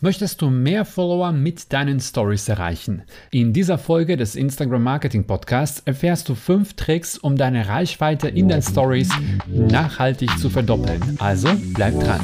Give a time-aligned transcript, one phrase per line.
[0.00, 3.02] Möchtest du mehr Follower mit deinen Stories erreichen?
[3.32, 8.48] In dieser Folge des Instagram Marketing Podcasts erfährst du fünf Tricks, um deine Reichweite in
[8.48, 9.10] den Stories
[9.48, 11.16] nachhaltig zu verdoppeln.
[11.18, 12.20] Also bleib dran.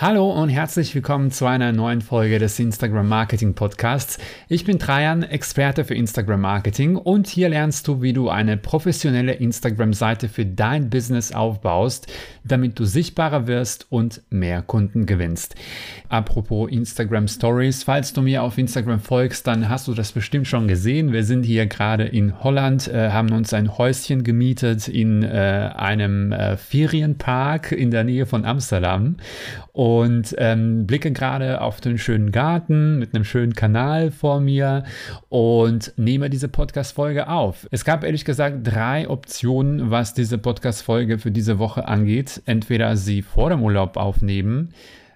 [0.00, 4.18] Hallo und herzlich willkommen zu einer neuen Folge des Instagram Marketing Podcasts.
[4.48, 9.32] Ich bin Trajan, Experte für Instagram Marketing und hier lernst du, wie du eine professionelle
[9.32, 12.06] Instagram-Seite für dein Business aufbaust,
[12.44, 15.56] damit du sichtbarer wirst und mehr Kunden gewinnst.
[16.08, 20.68] Apropos Instagram Stories, falls du mir auf Instagram folgst, dann hast du das bestimmt schon
[20.68, 21.12] gesehen.
[21.12, 26.30] Wir sind hier gerade in Holland, äh, haben uns ein Häuschen gemietet in äh, einem
[26.30, 29.16] äh, Ferienpark in der Nähe von Amsterdam
[30.38, 34.84] ähm, blicke gerade auf den schönen Garten mit einem schönen Kanal vor mir
[35.28, 37.66] und nehme diese Podcast-Folge auf.
[37.70, 42.42] Es gab ehrlich gesagt drei Optionen, was diese Podcast-Folge für diese Woche angeht.
[42.46, 44.70] Entweder sie vor dem Urlaub aufnehmen,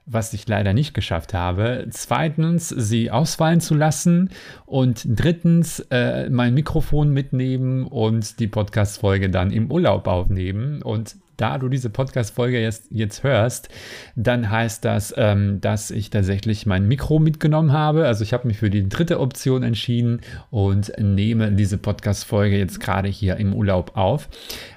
[0.06, 1.86] was ich leider nicht geschafft habe.
[1.90, 4.30] Zweitens, sie ausfallen zu lassen.
[4.66, 10.82] Und drittens, äh, mein Mikrofon mitnehmen und die Podcast-Folge dann im Urlaub aufnehmen.
[10.82, 13.68] Und da du diese Podcast-Folge jetzt, jetzt hörst,
[14.14, 18.06] dann heißt das, ähm, dass ich tatsächlich mein Mikro mitgenommen habe.
[18.06, 20.20] Also ich habe mich für die dritte Option entschieden
[20.50, 24.28] und nehme diese Podcast-Folge jetzt gerade hier im Urlaub auf.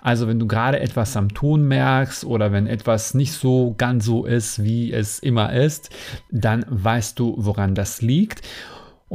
[0.01, 4.25] Also wenn du gerade etwas am Ton merkst oder wenn etwas nicht so ganz so
[4.25, 5.91] ist, wie es immer ist,
[6.31, 8.41] dann weißt du, woran das liegt.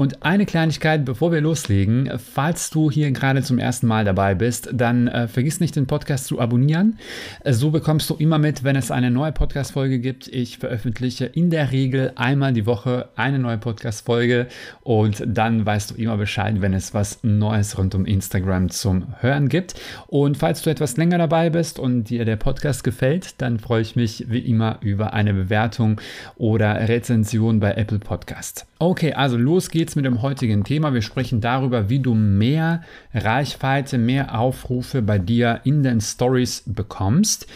[0.01, 4.71] Und eine Kleinigkeit, bevor wir loslegen, falls du hier gerade zum ersten Mal dabei bist,
[4.73, 6.99] dann äh, vergiss nicht den Podcast zu abonnieren.
[7.45, 10.27] Äh, so bekommst du immer mit, wenn es eine neue Podcast-Folge gibt.
[10.29, 14.47] Ich veröffentliche in der Regel einmal die Woche eine neue Podcast-Folge
[14.85, 19.51] und dann weißt du immer Bescheid, wenn es was Neues rund um Instagram zum Hören
[19.51, 19.75] gibt.
[20.07, 23.97] Und falls du etwas länger dabei bist und dir der Podcast gefällt, dann freue ich
[23.97, 26.01] mich wie immer über eine Bewertung
[26.39, 28.65] oder Rezension bei Apple Podcast.
[28.79, 30.95] Okay, also los geht's geht's mit dem heutigen Thema.
[30.95, 37.49] Wir sprechen darüber, wie du mehr Reichweite, mehr Aufrufe bei dir in den Stories bekommst.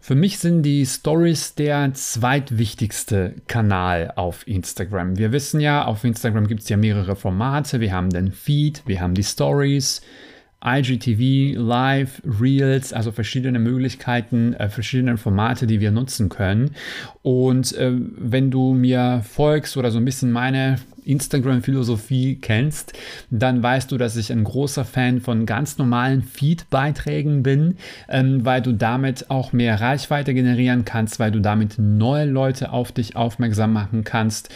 [0.00, 5.18] Für mich sind die Stories der zweitwichtigste Kanal auf Instagram.
[5.18, 7.80] Wir wissen ja, auf Instagram gibt es ja mehrere Formate.
[7.80, 10.00] Wir haben den Feed, wir haben die Stories.
[10.64, 16.70] IGTV, Live, Reels, also verschiedene Möglichkeiten, äh, verschiedene Formate, die wir nutzen können.
[17.22, 22.92] Und äh, wenn du mir folgst oder so ein bisschen meine Instagram-Philosophie kennst,
[23.30, 27.76] dann weißt du, dass ich ein großer Fan von ganz normalen Feed-Beiträgen bin,
[28.08, 32.92] ähm, weil du damit auch mehr Reichweite generieren kannst, weil du damit neue Leute auf
[32.92, 34.48] dich aufmerksam machen kannst.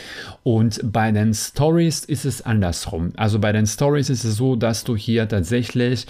[0.43, 3.13] Und bei den Stories ist es andersrum.
[3.17, 6.07] Also bei den Stories ist es so, dass du hier tatsächlich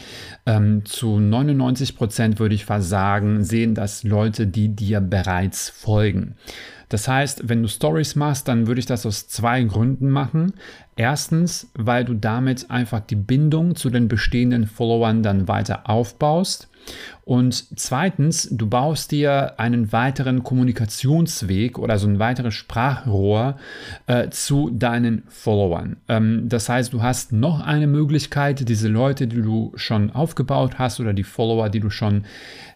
[0.47, 6.35] ähm, zu 99 Prozent, würde ich fast sagen, sehen das Leute, die dir bereits folgen.
[6.89, 10.55] Das heißt, wenn du Stories machst, dann würde ich das aus zwei Gründen machen.
[10.95, 16.69] Erstens, weil du damit einfach die Bindung zu den bestehenden Followern dann weiter aufbaust.
[17.29, 23.57] Und zweitens, du baust dir einen weiteren Kommunikationsweg oder so ein weiteres Sprachrohr
[24.07, 25.97] äh, zu deinen Followern.
[26.07, 31.01] Ähm, das heißt, du hast noch eine Möglichkeit, diese Leute, die du schon aufgebaut hast
[31.01, 32.27] oder die Follower, die du schon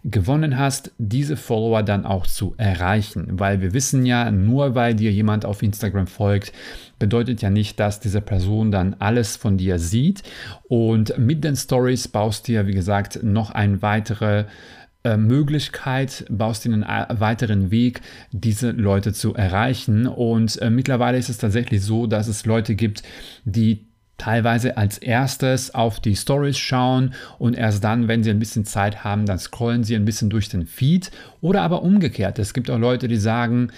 [0.02, 3.28] gewonnen hast, diese Follower dann auch zu erreichen.
[3.38, 6.52] Weil wir wissen ja, nur weil dir jemand auf Instagram folgt,
[6.98, 10.22] bedeutet ja nicht, dass diese Person dann alles von dir sieht.
[10.68, 14.39] Und mit den Stories baust du ja, wie gesagt, noch eine weitere
[15.02, 18.02] äh, Möglichkeit, baust du einen weiteren Weg,
[18.32, 20.06] diese Leute zu erreichen.
[20.06, 23.02] Und äh, mittlerweile ist es tatsächlich so, dass es Leute gibt,
[23.44, 23.86] die
[24.18, 29.02] teilweise als erstes auf die Stories schauen und erst dann, wenn sie ein bisschen Zeit
[29.02, 32.38] haben, dann scrollen sie ein bisschen durch den Feed oder aber umgekehrt.
[32.38, 33.70] Es gibt auch Leute, die sagen,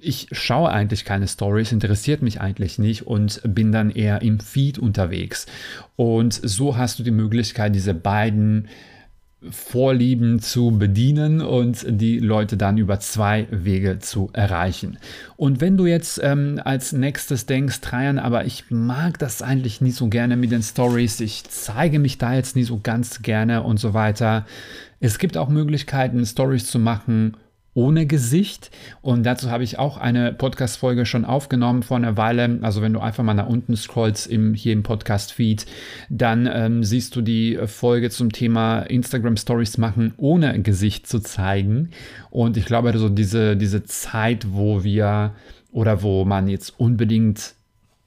[0.00, 4.78] ich schaue eigentlich keine Stories, interessiert mich eigentlich nicht und bin dann eher im Feed
[4.78, 5.46] unterwegs.
[5.96, 8.68] Und so hast du die Möglichkeit, diese beiden
[9.50, 14.98] Vorlieben zu bedienen und die Leute dann über zwei Wege zu erreichen.
[15.36, 19.92] Und wenn du jetzt ähm, als nächstes denkst, Ryan, aber ich mag das eigentlich nie
[19.92, 23.78] so gerne mit den Stories, ich zeige mich da jetzt nie so ganz gerne und
[23.78, 24.44] so weiter.
[24.98, 27.36] Es gibt auch Möglichkeiten, Stories zu machen
[27.78, 28.72] ohne Gesicht.
[29.02, 32.58] Und dazu habe ich auch eine Podcast-Folge schon aufgenommen vor einer Weile.
[32.62, 35.64] Also wenn du einfach mal nach unten scrollst im, hier im Podcast-Feed,
[36.08, 41.90] dann ähm, siehst du die Folge zum Thema Instagram Stories machen, ohne Gesicht zu zeigen.
[42.30, 45.34] Und ich glaube, also diese, diese Zeit, wo wir
[45.70, 47.54] oder wo man jetzt unbedingt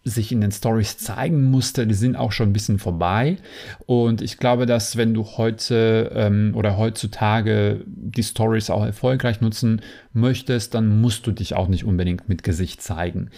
[0.04, 3.38] sich in den Stories zeigen musste, die sind auch schon ein bisschen vorbei.
[3.86, 9.82] Und ich glaube, dass wenn du heute ähm, oder heutzutage die Stories auch erfolgreich nutzen
[10.14, 13.30] möchtest, dann musst du dich auch nicht unbedingt mit Gesicht zeigen.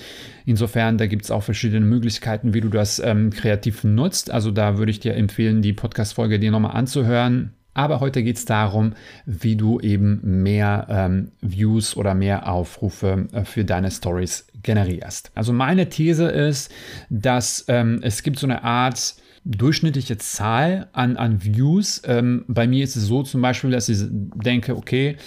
[0.46, 4.32] Insofern, da gibt es auch verschiedene Möglichkeiten, wie du das ähm, kreativ nutzt.
[4.32, 8.46] Also da würde ich dir empfehlen, die Podcast-Folge dir nochmal anzuhören aber heute geht es
[8.46, 8.94] darum,
[9.26, 15.32] wie du eben mehr ähm, Views oder mehr Aufrufe äh, für deine Stories generierst.
[15.36, 16.72] Also meine These ist,
[17.10, 19.16] dass ähm, es gibt so eine Art
[19.46, 22.02] durchschnittliche Zahl an, an Views.
[22.06, 25.18] Ähm, bei mir ist es so zum Beispiel, dass ich denke, okay,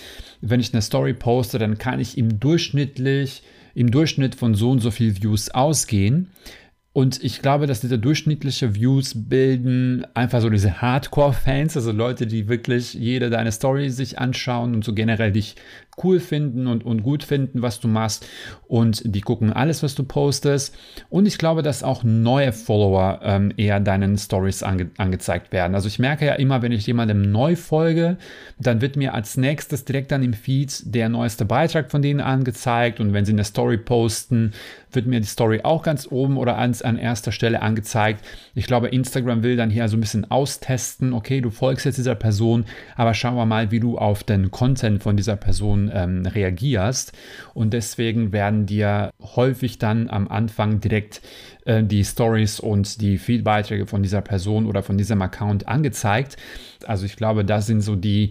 [0.40, 3.42] wenn ich eine Story poste, dann kann ich im durchschnittlich
[3.74, 6.30] im Durchschnitt von so und so viel Views ausgehen.
[6.96, 12.48] Und ich glaube, dass diese durchschnittliche Views bilden einfach so diese Hardcore-Fans, also Leute, die
[12.48, 15.56] wirklich jede deine Story sich anschauen und so generell dich
[16.02, 18.26] cool finden und, und gut finden, was du machst.
[18.68, 20.76] Und die gucken alles, was du postest.
[21.08, 25.74] Und ich glaube, dass auch neue Follower ähm, eher deinen Stories ange angezeigt werden.
[25.74, 28.16] Also ich merke ja immer, wenn ich jemandem neu folge,
[28.58, 33.00] dann wird mir als nächstes direkt dann im Feed der neueste Beitrag von denen angezeigt.
[33.00, 34.52] Und wenn sie eine Story posten,
[34.92, 38.24] wird mir die Story auch ganz oben oder ans, an erster Stelle angezeigt.
[38.54, 42.14] Ich glaube, Instagram will dann hier so ein bisschen austesten, okay, du folgst jetzt dieser
[42.14, 42.64] Person,
[42.96, 47.12] aber schauen wir mal, wie du auf den Content von dieser Person ähm, reagierst.
[47.54, 51.22] Und deswegen werden dir häufig dann am Anfang direkt
[51.64, 56.36] äh, die Stories und die Feedbeiträge von dieser Person oder von diesem Account angezeigt.
[56.84, 58.30] Also ich glaube, das sind so die,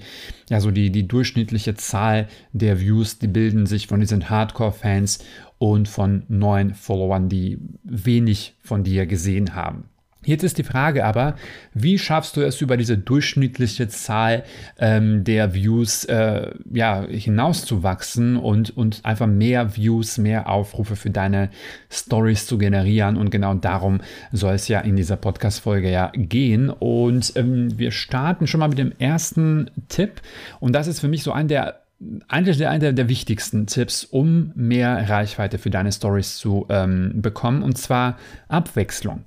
[0.49, 5.19] ja, so die, die durchschnittliche Zahl der Views, die bilden sich von diesen Hardcore-Fans
[5.57, 9.89] und von neuen Followern, die wenig von dir gesehen haben.
[10.25, 11.35] Jetzt ist die Frage aber,
[11.73, 14.43] wie schaffst du es über diese durchschnittliche Zahl
[14.79, 21.49] ähm, der Views äh, ja, hinauszuwachsen und, und einfach mehr Views, mehr Aufrufe für deine
[21.89, 23.17] Stories zu generieren?
[23.17, 24.01] Und genau darum
[24.31, 26.69] soll es ja in dieser Podcast-Folge ja gehen.
[26.69, 30.21] Und ähm, wir starten schon mal mit dem ersten Tipp.
[30.59, 31.84] Und das ist für mich so ein der
[32.27, 37.63] eigentlich der, einer der wichtigsten Tipps, um mehr Reichweite für deine Stories zu ähm, bekommen,
[37.63, 39.23] und zwar Abwechslung.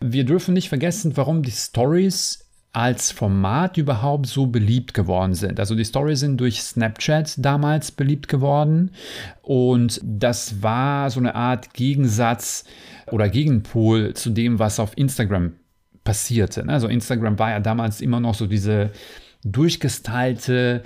[0.00, 5.58] Wir dürfen nicht vergessen, warum die Stories als Format überhaupt so beliebt geworden sind.
[5.58, 8.90] Also die Stories sind durch Snapchat damals beliebt geworden
[9.40, 12.64] und das war so eine Art Gegensatz
[13.10, 15.52] oder Gegenpol zu dem, was auf Instagram
[16.04, 16.66] passierte.
[16.68, 18.90] Also Instagram war ja damals immer noch so diese
[19.42, 20.82] durchgestylte,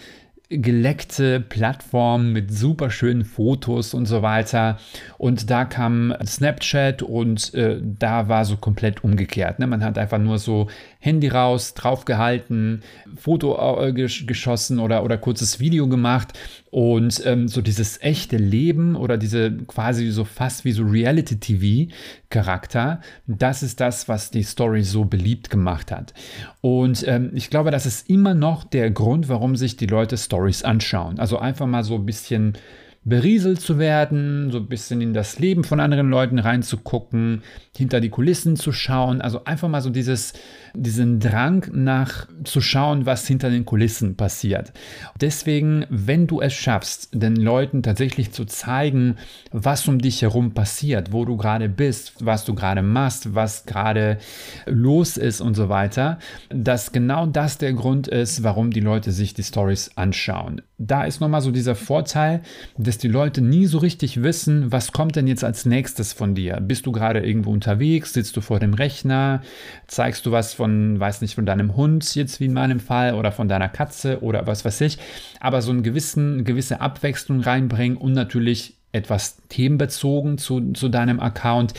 [0.51, 4.79] geleckte Plattform mit super schönen Fotos und so weiter.
[5.17, 9.61] Und da kam Snapchat und äh, da war so komplett umgekehrt.
[9.61, 9.69] Ne?
[9.69, 10.69] Man hat einfach nur so
[11.01, 12.83] Handy raus, draufgehalten,
[13.17, 16.39] Foto äh, geschossen oder, oder kurzes Video gemacht
[16.71, 23.63] und ähm, so dieses echte Leben oder diese quasi so fast wie so Reality-TV-Charakter, das
[23.63, 26.13] ist das, was die Story so beliebt gemacht hat.
[26.61, 30.63] Und ähm, ich glaube, das ist immer noch der Grund, warum sich die Leute Stories
[30.63, 31.19] anschauen.
[31.19, 32.59] Also einfach mal so ein bisschen
[33.03, 37.43] berieselt zu werden, so ein bisschen in das Leben von anderen Leuten reinzugucken,
[37.75, 39.23] hinter die Kulissen zu schauen.
[39.23, 40.35] Also einfach mal so dieses,
[40.75, 44.75] diesen Drang nach zu schauen, was hinter den Kulissen passiert.
[45.19, 49.17] Deswegen, wenn du es schaffst, den Leuten tatsächlich zu zeigen,
[49.51, 54.19] was um dich herum passiert, wo du gerade bist, was du gerade machst, was gerade
[54.67, 56.19] los ist und so weiter,
[56.51, 60.61] dass genau das der Grund ist, warum die Leute sich die Stories anschauen.
[60.83, 62.41] Da ist nochmal so dieser Vorteil,
[62.79, 66.59] dass die Leute nie so richtig wissen, was kommt denn jetzt als nächstes von dir.
[66.63, 69.43] Bist du gerade irgendwo unterwegs, sitzt du vor dem Rechner,
[69.89, 73.31] zeigst du was von, weiß nicht, von deinem Hund, jetzt wie in meinem Fall, oder
[73.31, 74.97] von deiner Katze oder was weiß ich.
[75.39, 81.75] Aber so einen gewissen, gewisse Abwechslung reinbringen und natürlich etwas themenbezogen zu, zu deinem Account.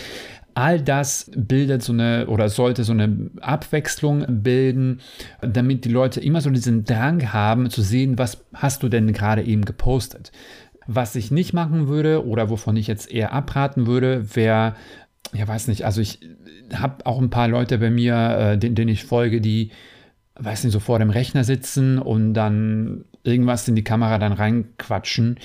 [0.53, 4.99] All das bildet so eine oder sollte so eine Abwechslung bilden,
[5.41, 9.43] damit die Leute immer so diesen Drang haben zu sehen, was hast du denn gerade
[9.43, 10.31] eben gepostet.
[10.87, 14.75] Was ich nicht machen würde oder wovon ich jetzt eher abraten würde, wäre,
[15.33, 16.19] ja weiß nicht, also ich
[16.73, 19.71] habe auch ein paar Leute bei mir, äh, denen, denen ich folge, die,
[20.35, 25.37] weiß nicht, so vor dem Rechner sitzen und dann irgendwas in die Kamera dann reinquatschen.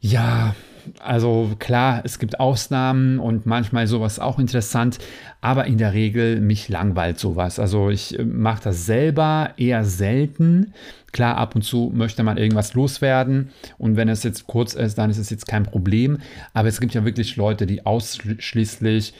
[0.00, 0.54] Ja,
[1.00, 4.98] also klar, es gibt Ausnahmen und manchmal sowas auch interessant,
[5.40, 7.58] aber in der Regel mich langweilt sowas.
[7.58, 10.72] Also ich äh, mache das selber eher selten.
[11.12, 15.10] Klar, ab und zu möchte man irgendwas loswerden und wenn es jetzt kurz ist, dann
[15.10, 16.18] ist es jetzt kein Problem.
[16.52, 19.14] Aber es gibt ja wirklich Leute, die ausschließlich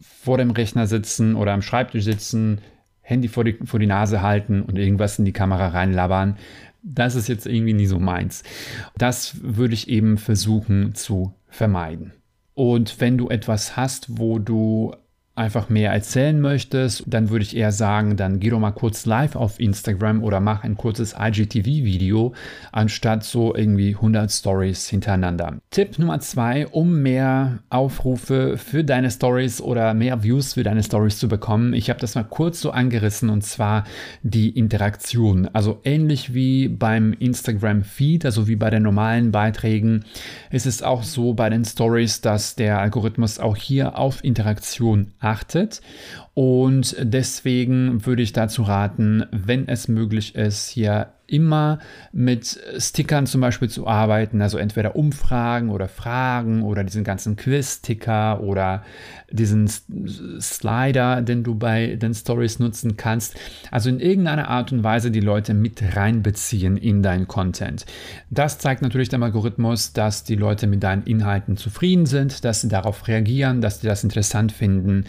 [0.00, 2.60] vor dem Rechner sitzen oder am Schreibtisch sitzen,
[3.00, 6.36] Handy vor die, vor die Nase halten und irgendwas in die Kamera reinlabern
[6.94, 8.42] das ist jetzt irgendwie nie so meins.
[8.96, 12.12] Das würde ich eben versuchen zu vermeiden.
[12.54, 14.94] Und wenn du etwas hast, wo du
[15.38, 19.36] einfach mehr erzählen möchtest, dann würde ich eher sagen, dann geh doch mal kurz live
[19.36, 22.34] auf Instagram oder mach ein kurzes IGTV-Video,
[22.72, 25.56] anstatt so irgendwie 100 Stories hintereinander.
[25.70, 31.18] Tipp Nummer zwei, um mehr Aufrufe für deine Stories oder mehr Views für deine Stories
[31.18, 31.72] zu bekommen.
[31.72, 33.84] Ich habe das mal kurz so angerissen und zwar
[34.22, 35.48] die Interaktion.
[35.52, 40.04] Also ähnlich wie beim Instagram-Feed, also wie bei den normalen Beiträgen,
[40.50, 45.80] ist es auch so bei den Stories, dass der Algorithmus auch hier auf Interaktion achtet.
[46.34, 51.78] Und deswegen würde ich dazu raten, wenn es möglich ist, hier immer
[52.12, 58.40] mit Stickern zum Beispiel zu arbeiten, also entweder Umfragen oder Fragen oder diesen ganzen Quiz-Sticker
[58.40, 58.82] oder
[59.30, 63.36] diesen Slider, den du bei den Stories nutzen kannst.
[63.70, 67.84] Also in irgendeiner Art und Weise die Leute mit reinbeziehen in deinen Content.
[68.30, 72.68] Das zeigt natürlich dem Algorithmus, dass die Leute mit deinen Inhalten zufrieden sind, dass sie
[72.68, 75.04] darauf reagieren, dass sie das interessant finden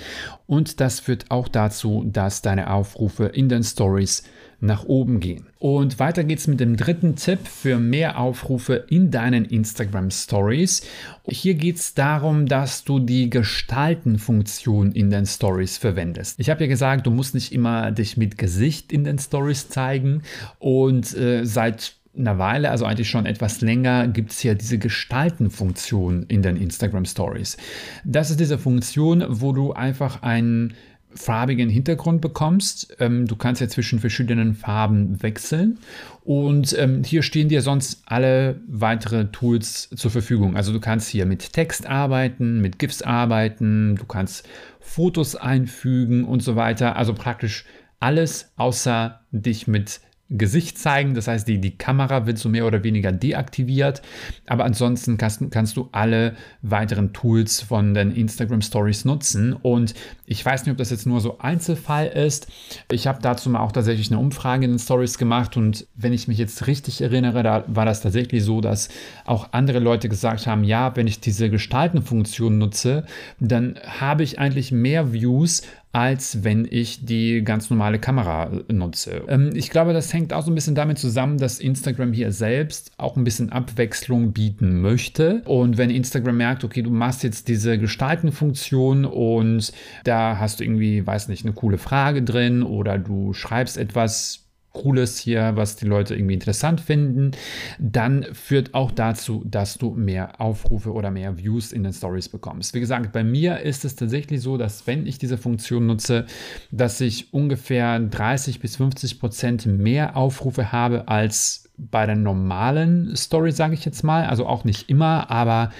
[0.49, 4.23] und das führt auch dazu, dass deine Aufrufe in den Stories
[4.61, 5.47] nach oben gehen.
[5.57, 10.81] Und weiter geht's mit dem dritten Tipp für mehr Aufrufe in deinen Instagram Stories.
[11.27, 16.39] Hier geht's darum, dass du die Gestalten-Funktion in den Stories verwendest.
[16.39, 20.23] Ich habe ja gesagt, du musst nicht immer dich mit Gesicht in den Stories zeigen
[20.59, 26.23] und äh, seit einer Weile, also eigentlich schon etwas länger, gibt es ja diese Gestalten-Funktion
[26.27, 27.57] in den Instagram Stories.
[28.03, 30.73] Das ist diese Funktion, wo du einfach einen
[31.13, 32.95] farbigen Hintergrund bekommst.
[32.99, 35.79] Ähm, du kannst ja zwischen verschiedenen Farben wechseln
[36.23, 40.55] und ähm, hier stehen dir sonst alle weitere Tools zur Verfügung.
[40.55, 44.47] Also du kannst hier mit Text arbeiten, mit GIFs arbeiten, du kannst
[44.79, 46.95] Fotos einfügen und so weiter.
[46.95, 47.65] Also praktisch
[47.99, 51.15] alles außer dich mit Gesicht zeigen.
[51.15, 54.01] Das heißt, die, die Kamera wird so mehr oder weniger deaktiviert.
[54.45, 59.53] Aber ansonsten kannst, kannst du alle weiteren Tools von den Instagram Stories nutzen.
[59.53, 59.95] Und
[60.25, 62.47] ich weiß nicht, ob das jetzt nur so Einzelfall ist.
[62.91, 65.57] Ich habe dazu mal auch tatsächlich eine Umfrage in den Stories gemacht.
[65.57, 68.89] Und wenn ich mich jetzt richtig erinnere, da war das tatsächlich so, dass
[69.25, 73.05] auch andere Leute gesagt haben, ja, wenn ich diese Gestaltenfunktion nutze,
[73.39, 79.23] dann habe ich eigentlich mehr Views als wenn ich die ganz normale Kamera nutze.
[79.27, 82.91] Ähm, ich glaube, das hängt auch so ein bisschen damit zusammen, dass Instagram hier selbst
[82.97, 85.41] auch ein bisschen Abwechslung bieten möchte.
[85.45, 89.71] Und wenn Instagram merkt, okay, du machst jetzt diese Gestaltenfunktion und
[90.03, 95.17] da hast du irgendwie, weiß nicht, eine coole Frage drin oder du schreibst etwas Cooles
[95.17, 97.31] hier, was die Leute irgendwie interessant finden,
[97.79, 102.73] dann führt auch dazu, dass du mehr Aufrufe oder mehr Views in den Stories bekommst.
[102.73, 106.25] Wie gesagt, bei mir ist es tatsächlich so, dass wenn ich diese Funktion nutze,
[106.71, 113.51] dass ich ungefähr 30 bis 50 Prozent mehr Aufrufe habe als bei der normalen Story,
[113.51, 114.25] sage ich jetzt mal.
[114.25, 115.71] Also auch nicht immer, aber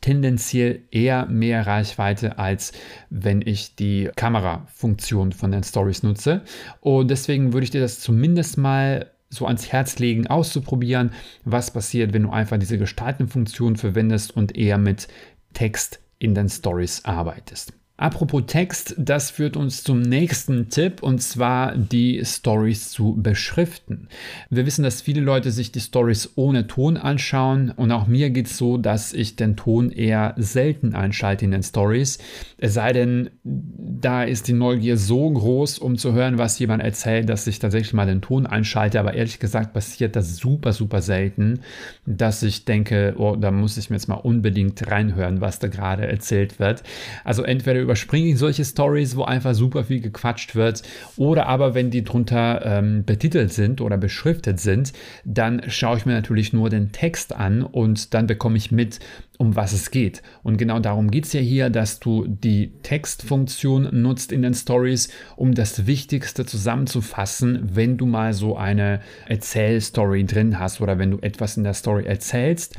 [0.00, 2.72] tendenziell eher mehr Reichweite, als
[3.10, 6.42] wenn ich die Kamerafunktion von den Stories nutze.
[6.80, 11.12] Und deswegen würde ich dir das zumindest mal so ans Herz legen, auszuprobieren,
[11.44, 15.08] was passiert, wenn du einfach diese Gestaltenfunktion verwendest und eher mit
[15.52, 17.72] Text in den Stories arbeitest.
[18.00, 24.06] Apropos Text, das führt uns zum nächsten Tipp und zwar die Stories zu beschriften.
[24.50, 28.46] Wir wissen, dass viele Leute sich die Stories ohne Ton anschauen und auch mir geht
[28.46, 32.18] es so, dass ich den Ton eher selten einschalte in den Stories.
[32.56, 37.28] Es sei denn, da ist die Neugier so groß, um zu hören, was jemand erzählt,
[37.28, 39.00] dass ich tatsächlich mal den Ton einschalte.
[39.00, 41.62] Aber ehrlich gesagt passiert das super, super selten,
[42.06, 46.06] dass ich denke, oh, da muss ich mir jetzt mal unbedingt reinhören, was da gerade
[46.06, 46.84] erzählt wird.
[47.24, 50.82] Also entweder überspringe ich solche Stories, wo einfach super viel gequatscht wird.
[51.16, 54.92] Oder aber, wenn die drunter ähm, betitelt sind oder beschriftet sind,
[55.24, 59.00] dann schaue ich mir natürlich nur den Text an und dann bekomme ich mit,
[59.38, 60.22] um was es geht.
[60.42, 65.08] Und genau darum geht es ja hier, dass du die Textfunktion nutzt in den Stories,
[65.36, 71.18] um das Wichtigste zusammenzufassen, wenn du mal so eine Erzählstory drin hast oder wenn du
[71.20, 72.76] etwas in der Story erzählst,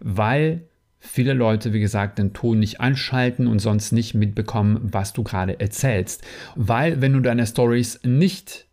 [0.00, 0.66] weil
[1.00, 5.58] viele Leute, wie gesagt, den Ton nicht anschalten und sonst nicht mitbekommen, was du gerade
[5.58, 6.22] erzählst.
[6.54, 8.66] Weil wenn du deine Stories nicht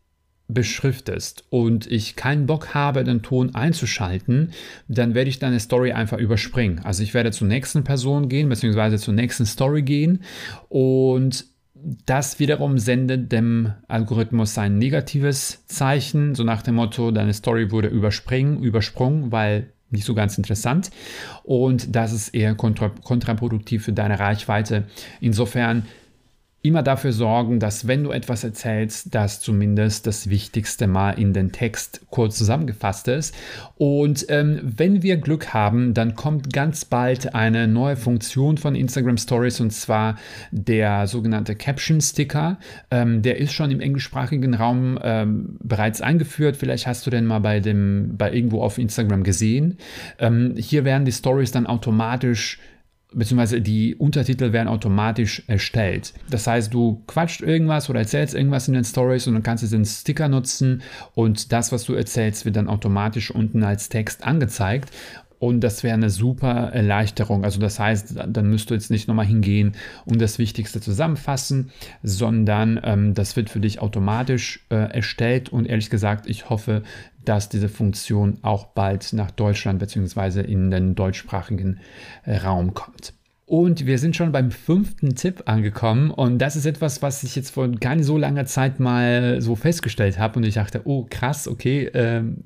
[0.50, 4.52] beschriftest und ich keinen Bock habe, den Ton einzuschalten,
[4.88, 6.80] dann werde ich deine Story einfach überspringen.
[6.80, 10.24] Also ich werde zur nächsten Person gehen, beziehungsweise zur nächsten Story gehen
[10.70, 11.46] und
[12.06, 17.88] das wiederum sendet dem Algorithmus ein negatives Zeichen, so nach dem Motto, deine Story wurde
[17.88, 20.92] überspringen, übersprungen, weil nicht so ganz interessant.
[21.44, 24.86] Und das ist eher kontra kontraproduktiv für deine Reichweite.
[25.22, 25.86] Insofern
[26.64, 31.52] immer dafür sorgen, dass wenn du etwas erzählst, dass zumindest das Wichtigste mal in den
[31.52, 33.36] Text kurz zusammengefasst ist.
[33.76, 39.18] Und ähm, wenn wir Glück haben, dann kommt ganz bald eine neue Funktion von Instagram
[39.18, 40.18] Stories und zwar
[40.52, 42.58] der sogenannte Caption Sticker.
[42.92, 46.58] Ähm, der ist schon im englischsprachigen Raum ähm, bereits eingeführt.
[46.58, 49.78] Vielleicht hast du den mal bei dem bei irgendwo auf Instagram gesehen.
[50.20, 52.60] Ähm, hier werden die Stories dann automatisch
[53.14, 56.14] beziehungsweise die Untertitel werden automatisch erstellt.
[56.30, 59.68] Das heißt, du quatscht irgendwas oder erzählst irgendwas in den Stories und dann kannst du
[59.68, 60.82] den Sticker nutzen
[61.14, 64.92] und das, was du erzählst, wird dann automatisch unten als Text angezeigt.
[65.40, 67.44] Und das wäre eine super Erleichterung.
[67.44, 69.74] Also das heißt, dann müsst du jetzt nicht nochmal hingehen
[70.06, 75.50] und das Wichtigste zusammenfassen, sondern ähm, das wird für dich automatisch äh, erstellt.
[75.50, 76.82] Und ehrlich gesagt, ich hoffe,
[77.24, 80.42] dass diese Funktion auch bald nach Deutschland bzw.
[80.42, 81.80] in den deutschsprachigen
[82.26, 83.14] äh, Raum kommt.
[83.46, 86.12] Und wir sind schon beim fünften Tipp angekommen.
[86.12, 89.56] Und das ist etwas, was ich jetzt vor gar nicht so langer Zeit mal so
[89.56, 90.40] festgestellt habe.
[90.40, 92.42] Und ich dachte, oh krass, okay, ähm,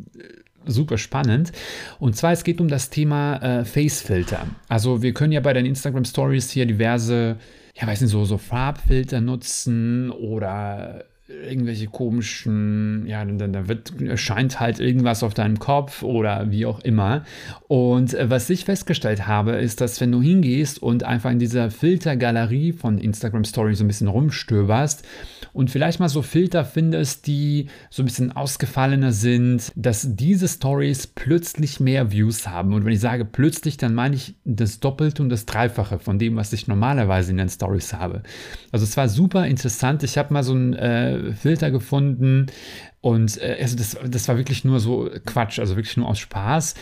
[0.66, 1.52] super spannend.
[2.00, 4.48] Und zwar, es geht um das Thema äh, Face-Filter.
[4.68, 7.38] Also wir können ja bei den Instagram Stories hier diverse,
[7.76, 11.06] ja weiß nicht, so, so Farbfilter nutzen oder
[11.44, 16.80] irgendwelche komischen, ja, dann, dann wird, erscheint halt irgendwas auf deinem Kopf oder wie auch
[16.82, 17.24] immer.
[17.68, 21.72] Und äh, was ich festgestellt habe, ist, dass wenn du hingehst und einfach in dieser
[21.72, 25.06] Filtergalerie von Instagram Stories so ein bisschen rumstöberst
[25.54, 31.08] und vielleicht mal so Filter findest, die so ein bisschen ausgefallener sind, dass diese Stories
[31.08, 32.74] plötzlich mehr Views haben.
[32.74, 36.36] Und wenn ich sage plötzlich, dann meine ich das Doppelte und das Dreifache von dem,
[36.36, 38.24] was ich normalerweise in den Stories habe.
[38.72, 40.04] Also es war super interessant.
[40.04, 42.48] Ich habe mal so ein äh, Filter gefunden.
[43.02, 46.76] Und äh, also das, das war wirklich nur so Quatsch, also wirklich nur aus Spaß.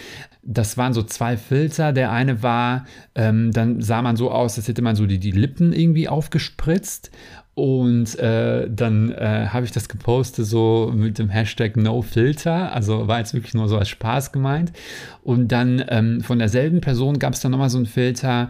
[0.43, 1.93] Das waren so zwei Filter.
[1.93, 5.31] Der eine war, ähm, dann sah man so aus, als hätte man so die, die
[5.31, 7.11] Lippen irgendwie aufgespritzt.
[7.59, 12.71] Und äh, dann äh, habe ich das gepostet so mit dem Hashtag NoFilter.
[12.71, 14.71] Also war jetzt wirklich nur so als Spaß gemeint.
[15.23, 18.49] Und dann ähm, von derselben Person gab es dann nochmal so einen Filter.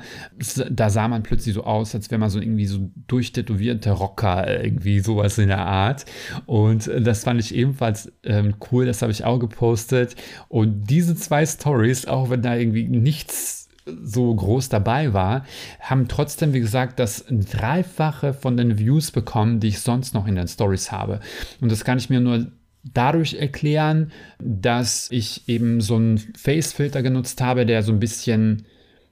[0.70, 5.00] Da sah man plötzlich so aus, als wäre man so irgendwie so durchtätowierter Rocker, irgendwie
[5.00, 6.06] sowas in der Art.
[6.46, 8.86] Und äh, das fand ich ebenfalls ähm, cool.
[8.86, 10.16] Das habe ich auch gepostet.
[10.50, 13.69] Und diese zwei Stories, auch wenn da irgendwie nichts
[14.04, 15.46] so groß dabei war,
[15.80, 20.36] haben trotzdem, wie gesagt, das Dreifache von den Views bekommen, die ich sonst noch in
[20.36, 21.20] den Stories habe.
[21.62, 22.48] Und das kann ich mir nur
[22.84, 28.66] dadurch erklären, dass ich eben so einen Face-Filter genutzt habe, der so ein bisschen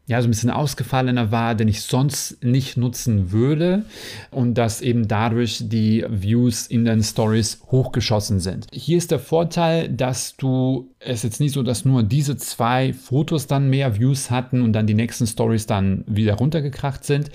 [0.08, 3.84] ja, so ein bisschen ausgefallener war, den ich sonst nicht nutzen würde
[4.32, 8.68] und dass eben dadurch die Views in den Stories hochgeschossen sind.
[8.72, 13.48] Hier ist der Vorteil, dass du es jetzt nicht so, dass nur diese zwei Fotos
[13.48, 17.30] dann mehr Views hatten und dann die nächsten Stories dann wieder runtergekracht sind,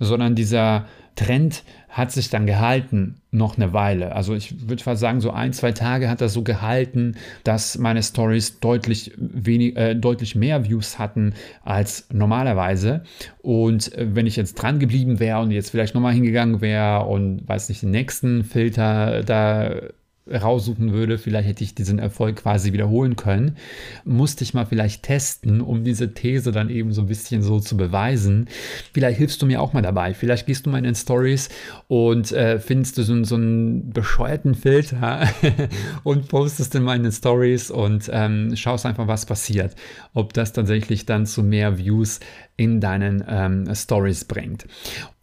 [0.00, 0.86] sondern dieser
[1.16, 4.14] Trend hat sich dann gehalten noch eine Weile.
[4.14, 8.02] Also ich würde fast sagen, so ein, zwei Tage hat das so gehalten, dass meine
[8.02, 13.02] Stories deutlich, wenig, äh, deutlich mehr Views hatten als normalerweise.
[13.38, 17.48] Und äh, wenn ich jetzt dran geblieben wäre und jetzt vielleicht nochmal hingegangen wäre und
[17.48, 19.80] weiß nicht, den nächsten Filter da
[20.30, 23.56] raussuchen würde, vielleicht hätte ich diesen Erfolg quasi wiederholen können.
[24.04, 27.76] Musste ich mal vielleicht testen, um diese These dann eben so ein bisschen so zu
[27.76, 28.48] beweisen.
[28.92, 30.14] Vielleicht hilfst du mir auch mal dabei.
[30.14, 31.48] Vielleicht gehst du mal in den Stories
[31.88, 35.28] und äh, findest du so, so einen bescheuerten Filter
[36.02, 39.76] und postest in meinen Stories und ähm, schaust einfach, was passiert.
[40.12, 42.20] Ob das tatsächlich dann zu mehr Views
[42.56, 44.66] in deinen ähm, Stories bringt.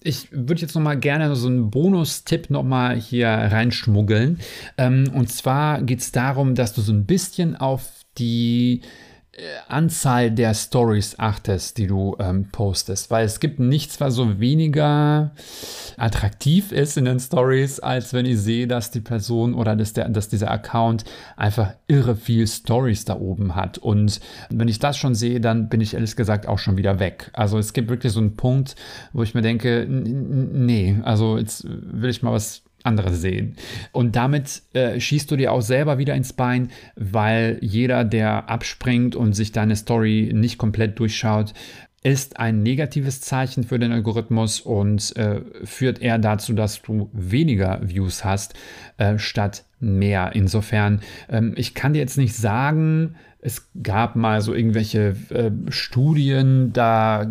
[0.03, 4.39] Ich würde jetzt noch mal gerne so einen Bonustipp noch mal hier reinschmuggeln.
[4.77, 8.81] Ähm, und zwar geht es darum, dass du so ein bisschen auf die
[9.67, 15.31] Anzahl der Stories achtest, die du ähm, postest, weil es gibt nichts, was so weniger
[15.97, 20.07] attraktiv ist in den Stories, als wenn ich sehe, dass die Person oder dass, der,
[20.09, 21.03] dass dieser Account
[21.35, 23.79] einfach irre viel Stories da oben hat.
[23.79, 24.19] Und
[24.51, 27.31] wenn ich das schon sehe, dann bin ich ehrlich gesagt auch schon wieder weg.
[27.33, 28.75] Also es gibt wirklich so einen Punkt,
[29.13, 33.55] wo ich mir denke, nee, also jetzt will ich mal was andere sehen.
[33.91, 39.15] Und damit äh, schießt du dir auch selber wieder ins Bein, weil jeder, der abspringt
[39.15, 41.53] und sich deine Story nicht komplett durchschaut,
[42.03, 47.79] ist ein negatives Zeichen für den Algorithmus und äh, führt eher dazu, dass du weniger
[47.81, 48.55] Views hast
[48.97, 50.31] äh, statt mehr.
[50.33, 53.15] Insofern, ähm, ich kann dir jetzt nicht sagen,
[53.45, 57.27] es gab mal so irgendwelche äh, Studien, da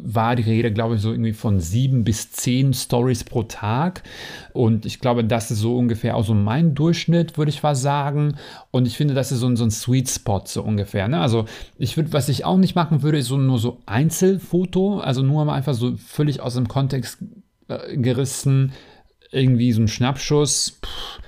[0.00, 4.04] war die Rede, glaube ich, so irgendwie von sieben bis zehn Stories pro Tag.
[4.52, 8.36] Und ich glaube, das ist so ungefähr auch so mein Durchschnitt, würde ich mal sagen.
[8.70, 11.08] Und ich finde, das ist so ein, so ein Sweet Spot, so ungefähr.
[11.08, 11.20] Ne?
[11.20, 11.46] Also
[11.78, 15.44] ich würde, was ich auch nicht machen würde, ist so nur so Einzelfoto, also nur
[15.44, 17.18] mal einfach so völlig aus dem Kontext
[17.66, 18.70] gerissen.
[19.32, 21.20] Irgendwie so ein Schnappschuss, pff,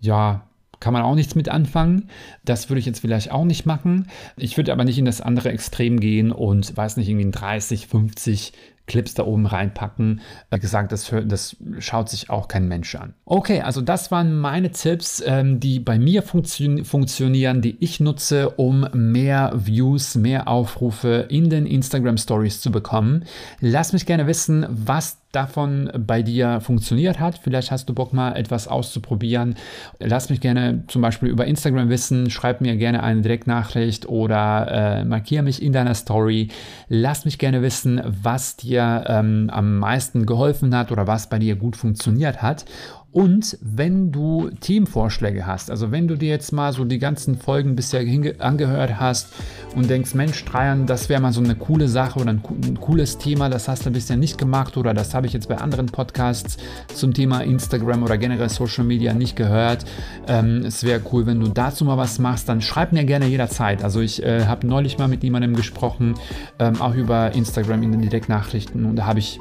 [0.00, 0.49] ja,
[0.80, 2.08] kann man auch nichts mit anfangen.
[2.44, 4.08] Das würde ich jetzt vielleicht auch nicht machen.
[4.36, 8.52] Ich würde aber nicht in das andere Extrem gehen und weiß nicht, irgendwie 30, 50
[8.86, 10.20] Clips da oben reinpacken.
[10.50, 13.14] Wie gesagt, das, das schaut sich auch kein Mensch an.
[13.24, 18.50] Okay, also das waren meine Tipps, ähm, die bei mir funktio funktionieren, die ich nutze,
[18.50, 23.24] um mehr Views, mehr Aufrufe in den Instagram Stories zu bekommen.
[23.60, 27.38] Lass mich gerne wissen, was davon bei dir funktioniert hat.
[27.38, 29.54] Vielleicht hast du Bock mal etwas auszuprobieren.
[30.00, 32.30] Lass mich gerne zum Beispiel über Instagram wissen.
[32.30, 36.48] Schreib mir gerne eine Direktnachricht oder äh, markiere mich in deiner Story.
[36.88, 41.56] Lass mich gerne wissen, was dir ähm, am meisten geholfen hat oder was bei dir
[41.56, 42.64] gut funktioniert hat.
[43.12, 47.74] Und wenn du Teamvorschläge hast, also wenn du dir jetzt mal so die ganzen Folgen
[47.74, 48.02] bisher
[48.38, 49.32] angehört hast
[49.74, 53.18] und denkst, Mensch, Dreiern, das wäre mal so eine coole Sache oder ein, ein, cooles
[53.18, 56.56] Thema, das hast du bisher nicht gemacht oder das habe ich jetzt bei anderen Podcasts
[56.94, 59.84] zum Thema Instagram oder generell Social Media nicht gehört.
[60.28, 63.82] Ähm, es wäre cool, wenn du dazu mal was machst, dann schreib mir gerne jederzeit.
[63.82, 66.14] Also ich äh, habe neulich mal mit jemandem gesprochen,
[66.60, 69.40] ähm, auch über Instagram in den Direktnachrichten und da habe ich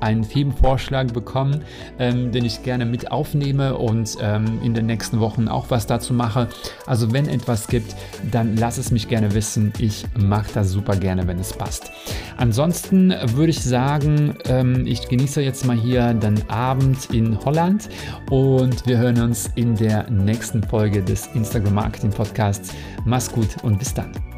[0.00, 1.62] einen Themenvorschlag bekommen,
[1.98, 6.12] ähm, den ich gerne mit aufnehme und ähm, in den nächsten Wochen auch was dazu
[6.14, 6.48] mache.
[6.86, 7.94] Also wenn etwas gibt,
[8.30, 9.72] dann lass es mich gerne wissen.
[9.78, 11.90] Ich mache das super gerne, wenn es passt.
[12.36, 17.88] Ansonsten würde ich sagen, ähm, ich genieße jetzt mal hier den Abend in Holland
[18.30, 22.74] und wir hören uns in der nächsten Folge des Instagram Marketing Podcasts.
[23.04, 24.35] Mach's gut und bis dann.